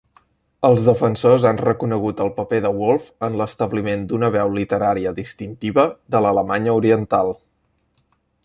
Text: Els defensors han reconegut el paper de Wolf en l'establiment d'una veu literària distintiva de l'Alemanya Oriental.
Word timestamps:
Els 0.69 0.85
defensors 0.85 1.43
han 1.49 1.59
reconegut 1.65 2.23
el 2.25 2.31
paper 2.39 2.61
de 2.67 2.71
Wolf 2.79 3.11
en 3.29 3.37
l'establiment 3.41 4.09
d'una 4.13 4.31
veu 4.39 4.57
literària 4.59 5.15
distintiva 5.23 5.89
de 6.17 6.23
l'Alemanya 6.27 6.75
Oriental. 6.83 7.35